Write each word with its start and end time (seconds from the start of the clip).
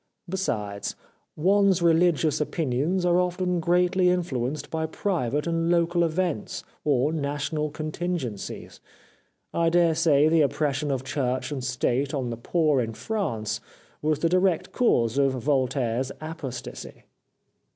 Besides, 0.27 0.95
one's 1.35 1.83
religious 1.83 2.41
opinions 2.41 3.05
are 3.05 3.19
often 3.19 3.59
greatly 3.59 4.07
influ 4.07 4.49
enced 4.49 4.71
by 4.71 4.87
private 4.87 5.45
and 5.45 5.69
local 5.69 6.03
events 6.03 6.63
or 6.83 7.13
national 7.13 7.69
contingencies. 7.69 8.79
I 9.53 9.69
daresay 9.69 10.27
the 10.27 10.41
oppression 10.41 10.89
of 10.89 11.03
Church 11.03 11.51
and 11.51 11.63
State 11.63 12.15
on 12.15 12.31
the 12.31 12.35
poor 12.37 12.81
in 12.81 12.95
France 12.95 13.61
was 14.01 14.17
the 14.17 14.29
direct 14.29 14.71
cause 14.71 15.19
of 15.19 15.33
Voltaire's 15.33 16.09
apostasy.' 16.19 17.03